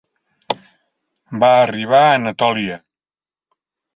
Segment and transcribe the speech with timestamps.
[1.43, 2.79] Va arribar a Anatòlia.